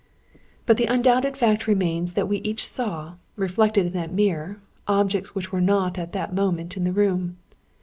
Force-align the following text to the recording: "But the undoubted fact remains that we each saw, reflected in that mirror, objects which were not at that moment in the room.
"But 0.65 0.77
the 0.77 0.85
undoubted 0.87 1.37
fact 1.37 1.67
remains 1.67 2.13
that 2.13 2.27
we 2.27 2.37
each 2.37 2.65
saw, 2.67 3.17
reflected 3.35 3.85
in 3.85 3.93
that 3.93 4.11
mirror, 4.11 4.59
objects 4.87 5.35
which 5.35 5.51
were 5.51 5.61
not 5.61 5.99
at 5.99 6.11
that 6.13 6.33
moment 6.33 6.75
in 6.75 6.85
the 6.85 6.91
room. 6.91 7.37